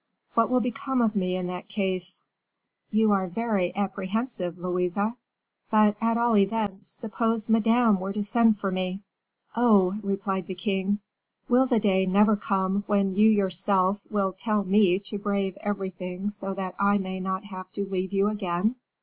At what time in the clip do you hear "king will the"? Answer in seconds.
10.55-11.79